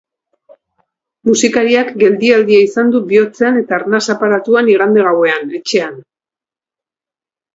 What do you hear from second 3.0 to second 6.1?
bihotzean eta arnas aparatuan igande gauean, etxean.